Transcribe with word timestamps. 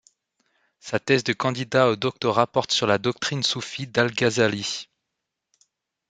Sa 0.79 0.97
thèse 0.99 1.23
de 1.23 1.31
candidat 1.31 1.87
au 1.89 1.95
doctorat 1.95 2.47
porte 2.47 2.71
sur 2.71 2.87
la 2.87 2.97
doctrine 2.97 3.43
soufi 3.43 3.85
d'Al-Ghazâlî. 3.85 4.87